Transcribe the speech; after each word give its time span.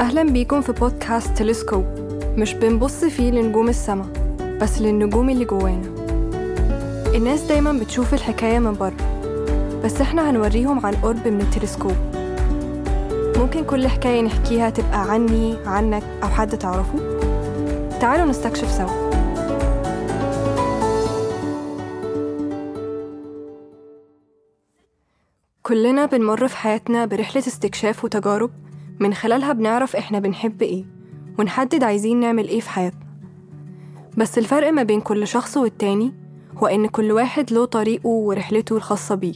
أهلا 0.00 0.22
بيكم 0.22 0.60
في 0.60 0.72
بودكاست 0.72 1.38
تلسكوب. 1.38 1.84
مش 2.36 2.54
بنبص 2.54 3.04
فيه 3.04 3.30
لنجوم 3.30 3.68
السما 3.68 4.12
بس 4.60 4.78
للنجوم 4.78 5.30
اللي 5.30 5.44
جوانا. 5.44 5.88
الناس 7.14 7.40
دايما 7.40 7.72
بتشوف 7.72 8.14
الحكاية 8.14 8.58
من 8.58 8.72
بره 8.72 8.96
بس 9.84 10.00
إحنا 10.00 10.30
هنوريهم 10.30 10.86
عن 10.86 10.94
قرب 10.94 11.28
من 11.28 11.40
التلسكوب. 11.40 11.96
ممكن 13.36 13.64
كل 13.64 13.88
حكاية 13.88 14.20
نحكيها 14.22 14.70
تبقى 14.70 15.10
عني 15.12 15.56
عنك 15.66 16.02
أو 16.22 16.28
حد 16.28 16.58
تعرفه؟ 16.58 16.98
تعالوا 18.00 18.26
نستكشف 18.26 18.70
سوا. 18.70 19.10
كلنا 25.62 26.06
بنمر 26.06 26.48
في 26.48 26.56
حياتنا 26.56 27.04
برحلة 27.06 27.42
استكشاف 27.46 28.04
وتجارب 28.04 28.50
من 29.00 29.14
خلالها 29.14 29.52
بنعرف 29.52 29.96
إحنا 29.96 30.18
بنحب 30.18 30.62
إيه 30.62 30.84
ونحدد 31.38 31.84
عايزين 31.84 32.20
نعمل 32.20 32.48
إيه 32.48 32.60
في 32.60 32.70
حياتنا. 32.70 33.06
بس 34.16 34.38
الفرق 34.38 34.70
ما 34.70 34.82
بين 34.82 35.00
كل 35.00 35.26
شخص 35.26 35.56
والتاني 35.56 36.14
هو 36.56 36.66
إن 36.66 36.86
كل 36.86 37.12
واحد 37.12 37.52
له 37.52 37.64
طريقه 37.64 38.08
ورحلته 38.08 38.76
الخاصة 38.76 39.14
بيه. 39.14 39.34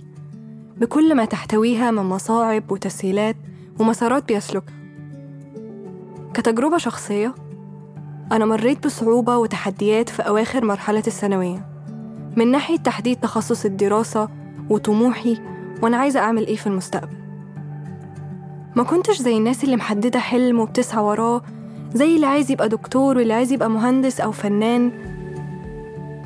بكل 0.76 1.14
ما 1.14 1.24
تحتويها 1.24 1.90
من 1.90 2.02
مصاعب 2.02 2.72
وتسهيلات 2.72 3.36
ومسارات 3.80 4.28
بيسلكها 4.28 4.74
كتجربة 6.34 6.78
شخصية 6.78 7.34
أنا 8.32 8.44
مريت 8.44 8.86
بصعوبة 8.86 9.36
وتحديات 9.36 10.08
في 10.08 10.22
أواخر 10.22 10.64
مرحلة 10.64 11.02
الثانوية. 11.06 11.68
من 12.36 12.50
ناحية 12.50 12.76
تحديد 12.76 13.20
تخصص 13.20 13.64
الدراسة 13.64 14.28
وطموحي 14.70 15.38
وأنا 15.82 15.96
عايزة 15.96 16.20
أعمل 16.20 16.46
إيه 16.46 16.56
في 16.56 16.66
المستقبل. 16.66 17.23
ما 18.76 18.82
كنتش 18.82 19.22
زي 19.22 19.36
الناس 19.36 19.64
اللي 19.64 19.76
محددة 19.76 20.18
حلم 20.18 20.60
وبتسعى 20.60 21.02
وراه 21.04 21.42
زي 21.94 22.14
اللي 22.16 22.26
عايز 22.26 22.50
يبقى 22.50 22.68
دكتور 22.68 23.18
واللي 23.18 23.34
عايز 23.34 23.52
يبقى 23.52 23.70
مهندس 23.70 24.20
أو 24.20 24.32
فنان. 24.32 24.92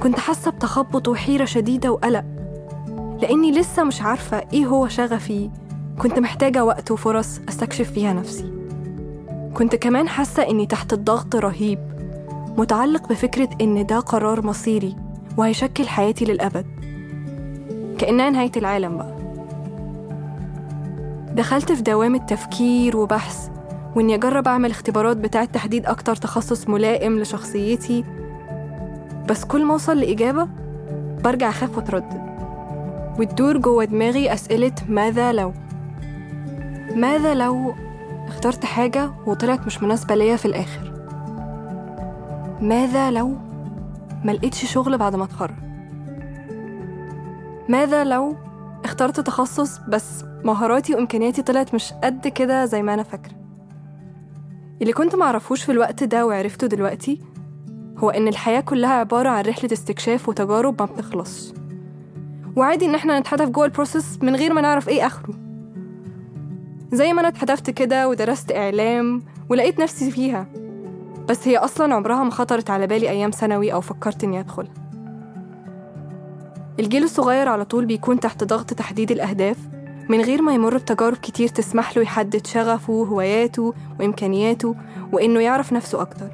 كنت 0.02 0.18
حاسة 0.18 0.50
بتخبط 0.50 1.08
وحيرة 1.08 1.44
شديدة 1.44 1.92
وقلق 1.92 2.24
لأني 3.22 3.52
لسه 3.52 3.84
مش 3.84 4.02
عارفة 4.02 4.44
إيه 4.52 4.66
هو 4.66 4.88
شغفي. 4.88 5.50
كنت 5.98 6.18
محتاجة 6.18 6.64
وقت 6.64 6.90
وفرص 6.90 7.40
أستكشف 7.48 7.90
فيها 7.92 8.12
نفسي. 8.12 8.52
كنت 9.54 9.76
كمان 9.76 10.08
حاسة 10.08 10.42
إني 10.50 10.66
تحت 10.66 10.92
الضغط 10.92 11.36
رهيب 11.36 11.78
متعلق 12.58 13.08
بفكرة 13.08 13.48
إن 13.60 13.86
ده 13.86 13.98
قرار 13.98 14.46
مصيري 14.46 14.96
وهيشكل 15.36 15.88
حياتي 15.88 16.24
للأبد. 16.24 16.66
كأنها 17.98 18.30
نهاية 18.30 18.52
العالم 18.56 18.96
بقى. 18.96 19.17
دخلت 21.38 21.72
في 21.72 21.82
دوامة 21.82 22.18
تفكير 22.18 22.96
وبحث 22.96 23.48
وإني 23.96 24.14
أجرب 24.14 24.48
أعمل 24.48 24.70
اختبارات 24.70 25.16
بتاعة 25.16 25.44
تحديد 25.44 25.86
أكتر 25.86 26.16
تخصص 26.16 26.68
ملائم 26.68 27.18
لشخصيتي. 27.20 28.04
بس 29.28 29.44
كل 29.44 29.64
ما 29.64 29.72
أوصل 29.72 29.98
لإجابة 29.98 30.48
برجع 31.24 31.48
أخاف 31.48 31.76
وأتردد. 31.76 32.20
وتدور 33.18 33.58
جوه 33.58 33.84
دماغي 33.84 34.32
أسئلة 34.32 34.72
ماذا 34.88 35.32
لو؟ 35.32 35.52
ماذا 36.94 37.34
لو 37.34 37.74
اخترت 38.28 38.64
حاجة 38.64 39.10
وطلعت 39.26 39.66
مش 39.66 39.82
مناسبة 39.82 40.14
ليا 40.14 40.36
في 40.36 40.46
الآخر؟ 40.46 40.92
ماذا 42.60 43.10
لو 43.10 43.36
ملقتش 44.24 44.72
شغل 44.72 44.98
بعد 44.98 45.16
ما 45.16 45.24
اتخرج؟ 45.24 45.54
ماذا 47.68 48.04
لو 48.04 48.36
اخترت 48.88 49.20
تخصص 49.20 49.78
بس 49.88 50.24
مهاراتي 50.44 50.94
وإمكانياتي 50.94 51.42
طلعت 51.42 51.74
مش 51.74 51.92
قد 51.92 52.28
كده 52.28 52.64
زي 52.64 52.82
ما 52.82 52.94
أنا 52.94 53.02
فاكرة. 53.02 53.32
اللي 54.82 54.92
كنت 54.92 55.14
معرفوش 55.14 55.62
في 55.62 55.72
الوقت 55.72 56.04
ده 56.04 56.26
وعرفته 56.26 56.66
دلوقتي 56.66 57.20
هو 57.98 58.10
إن 58.10 58.28
الحياة 58.28 58.60
كلها 58.60 58.90
عبارة 58.92 59.28
عن 59.28 59.44
رحلة 59.44 59.72
استكشاف 59.72 60.28
وتجارب 60.28 60.82
ما 60.82 60.86
بتخلصش. 60.86 61.52
وعادي 62.56 62.86
إن 62.86 62.94
إحنا 62.94 63.20
نتحدف 63.20 63.48
جوه 63.48 63.64
البروسيس 63.64 64.18
من 64.22 64.36
غير 64.36 64.52
ما 64.52 64.60
نعرف 64.60 64.88
إيه 64.88 65.06
آخره. 65.06 65.34
زي 66.92 67.12
ما 67.12 67.20
أنا 67.20 67.28
اتحدفت 67.28 67.70
كده 67.70 68.08
ودرست 68.08 68.52
إعلام 68.52 69.22
ولقيت 69.50 69.80
نفسي 69.80 70.10
فيها 70.10 70.46
بس 71.28 71.48
هي 71.48 71.56
أصلا 71.56 71.94
عمرها 71.94 72.24
ما 72.24 72.30
خطرت 72.30 72.70
على 72.70 72.86
بالي 72.86 73.10
أيام 73.10 73.30
ثانوي 73.30 73.72
أو 73.72 73.80
فكرت 73.80 74.24
إني 74.24 74.40
أدخلها 74.40 74.87
الجيل 76.78 77.02
الصغير 77.04 77.48
على 77.48 77.64
طول 77.64 77.86
بيكون 77.86 78.20
تحت 78.20 78.44
ضغط 78.44 78.74
تحديد 78.74 79.10
الأهداف 79.10 79.56
من 80.08 80.20
غير 80.20 80.42
ما 80.42 80.54
يمر 80.54 80.76
بتجارب 80.76 81.16
كتير 81.16 81.48
تسمح 81.48 81.96
له 81.96 82.02
يحدد 82.02 82.46
شغفه 82.46 82.92
وهواياته 82.92 83.74
وإمكانياته 84.00 84.74
وإنه 85.12 85.40
يعرف 85.40 85.72
نفسه 85.72 86.00
أكتر. 86.02 86.30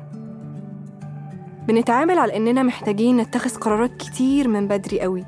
بنتعامل 1.68 2.18
على 2.18 2.36
إننا 2.36 2.62
محتاجين 2.62 3.16
نتخذ 3.16 3.56
قرارات 3.56 3.96
كتير 3.96 4.48
من 4.48 4.68
بدري 4.68 5.00
قوي. 5.00 5.24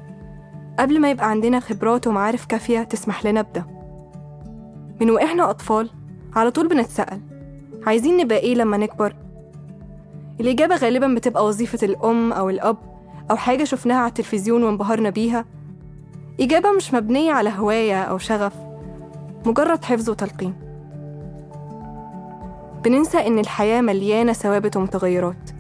قبل 0.78 1.00
ما 1.00 1.10
يبقى 1.10 1.30
عندنا 1.30 1.60
خبرات 1.60 2.06
ومعارف 2.06 2.46
كافية 2.46 2.82
تسمح 2.82 3.26
لنا 3.26 3.42
بده. 3.42 3.66
من 5.00 5.10
وإحنا 5.10 5.50
أطفال 5.50 5.90
على 6.34 6.50
طول 6.50 6.68
بنتسأل 6.68 7.20
عايزين 7.86 8.16
نبقى 8.16 8.38
إيه 8.38 8.54
لما 8.54 8.76
نكبر؟ 8.76 9.16
الإجابة 10.40 10.76
غالبا 10.76 11.14
بتبقى 11.14 11.46
وظيفة 11.46 11.86
الأم 11.86 12.32
أو 12.32 12.50
الأب. 12.50 12.95
أو 13.30 13.36
حاجة 13.36 13.64
شفناها 13.64 13.98
على 13.98 14.08
التلفزيون 14.08 14.64
وانبهرنا 14.64 15.10
بيها. 15.10 15.44
إجابة 16.40 16.72
مش 16.72 16.94
مبنية 16.94 17.32
على 17.32 17.50
هواية 17.50 18.02
أو 18.02 18.18
شغف 18.18 18.52
مجرد 19.46 19.84
حفظ 19.84 20.10
وتلقين. 20.10 20.54
بننسى 22.84 23.26
إن 23.26 23.38
الحياة 23.38 23.80
مليانة 23.80 24.32
ثوابت 24.32 24.76
ومتغيرات 24.76 25.50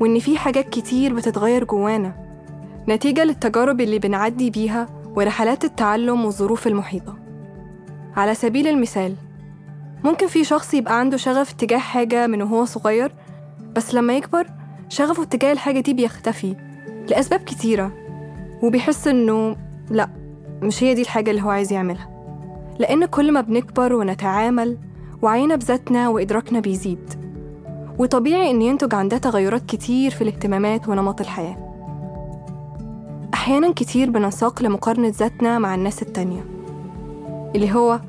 وإن 0.00 0.18
في 0.18 0.38
حاجات 0.38 0.68
كتير 0.68 1.14
بتتغير 1.14 1.64
جوانا. 1.64 2.14
نتيجة 2.88 3.24
للتجارب 3.24 3.80
اللي 3.80 3.98
بنعدي 3.98 4.50
بيها 4.50 4.86
ورحلات 5.16 5.64
التعلم 5.64 6.24
والظروف 6.24 6.66
المحيطة. 6.66 7.16
على 8.16 8.34
سبيل 8.34 8.66
المثال 8.68 9.14
ممكن 10.04 10.26
في 10.26 10.44
شخص 10.44 10.74
يبقى 10.74 11.00
عنده 11.00 11.16
شغف 11.16 11.52
تجاه 11.52 11.78
حاجة 11.78 12.26
من 12.26 12.42
وهو 12.42 12.64
صغير 12.64 13.12
بس 13.76 13.94
لما 13.94 14.16
يكبر 14.16 14.46
شغفه 14.88 15.24
تجاه 15.24 15.52
الحاجة 15.52 15.80
دي 15.80 15.94
بيختفي. 15.94 16.56
لأسباب 17.10 17.40
كتيرة. 17.40 17.92
وبيحس 18.62 19.08
إنه 19.08 19.56
لأ 19.90 20.08
مش 20.62 20.82
هي 20.82 20.94
دي 20.94 21.02
الحاجة 21.02 21.30
اللي 21.30 21.42
هو 21.42 21.50
عايز 21.50 21.72
يعملها. 21.72 22.08
لأن 22.78 23.06
كل 23.06 23.32
ما 23.32 23.40
بنكبر 23.40 23.92
ونتعامل 23.94 24.78
وعينا 25.22 25.56
بذاتنا 25.56 26.08
وإدراكنا 26.08 26.60
بيزيد. 26.60 27.10
وطبيعي 27.98 28.50
إن 28.50 28.62
ينتج 28.62 28.94
عن 28.94 29.08
ده 29.08 29.18
تغيرات 29.18 29.66
كتير 29.66 30.10
في 30.10 30.22
الاهتمامات 30.22 30.88
ونمط 30.88 31.20
الحياة. 31.20 31.56
أحيانا 33.34 33.72
كتير 33.72 34.10
بننساق 34.10 34.62
لمقارنة 34.62 35.12
ذاتنا 35.18 35.58
مع 35.58 35.74
الناس 35.74 36.02
التانية. 36.02 36.44
اللي 37.54 37.74
هو 37.74 38.00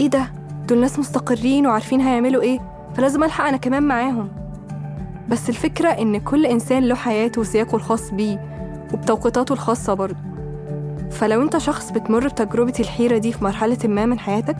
إيه 0.00 0.08
ده؟ 0.08 0.32
دول 0.68 0.80
ناس 0.80 0.98
مستقرين 0.98 1.66
وعارفين 1.66 2.00
هيعملوا 2.00 2.42
إيه؟ 2.42 2.60
فلازم 2.94 3.24
ألحق 3.24 3.44
أنا 3.44 3.56
كمان 3.56 3.82
معاهم. 3.82 4.41
بس 5.28 5.48
الفكرة 5.48 5.88
إن 5.88 6.18
كل 6.20 6.46
إنسان 6.46 6.82
له 6.82 6.94
حياته 6.94 7.40
وسياقه 7.40 7.76
الخاص 7.76 8.10
بيه 8.10 8.62
وبتوقيتاته 8.94 9.52
الخاصة 9.52 9.94
برضه. 9.94 10.16
فلو 11.10 11.42
أنت 11.42 11.58
شخص 11.58 11.90
بتمر 11.90 12.28
بتجربة 12.28 12.72
الحيرة 12.80 13.18
دي 13.18 13.32
في 13.32 13.44
مرحلة 13.44 13.78
ما 13.84 14.06
من 14.06 14.18
حياتك 14.18 14.56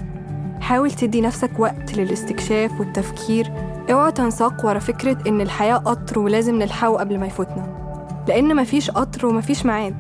حاول 0.61 0.91
تدي 0.91 1.21
نفسك 1.21 1.51
وقت 1.59 1.97
للاستكشاف 1.97 2.81
والتفكير. 2.81 3.53
اوعى 3.91 4.13
تنساق 4.13 4.67
ورا 4.67 4.79
فكرة 4.79 5.19
إن 5.27 5.41
الحياة 5.41 5.77
قطر 5.77 6.19
ولازم 6.19 6.59
نلحقه 6.59 6.97
قبل 6.97 7.19
ما 7.19 7.27
يفوتنا. 7.27 7.83
لأن 8.29 8.57
مفيش 8.57 8.91
قطر 8.91 9.27
ومفيش 9.27 9.67
ميعاد. 9.67 9.95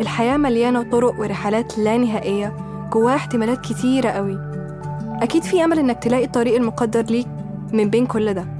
الحياة 0.00 0.36
مليانة 0.36 0.82
طرق 0.82 1.20
ورحلات 1.20 1.78
لا 1.78 1.96
نهائية 1.96 2.56
جواها 2.92 3.16
احتمالات 3.16 3.60
كتيرة 3.60 4.08
قوي. 4.08 4.38
أكيد 5.22 5.42
في 5.42 5.64
أمل 5.64 5.78
إنك 5.78 6.02
تلاقي 6.02 6.24
الطريق 6.24 6.56
المقدر 6.56 7.02
ليك 7.02 7.28
من 7.72 7.90
بين 7.90 8.06
كل 8.06 8.34
ده. 8.34 8.55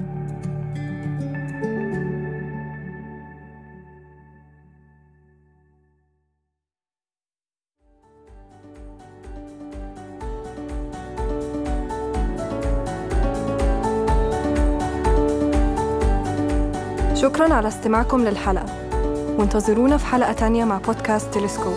شكرا 17.26 17.54
على 17.54 17.68
استماعكم 17.68 18.24
للحلقة. 18.24 18.66
وانتظرونا 19.38 19.96
في 19.96 20.06
حلقة 20.06 20.32
تانية 20.32 20.64
مع 20.64 20.78
بودكاست 20.78 21.34
تلسكوب. 21.34 21.74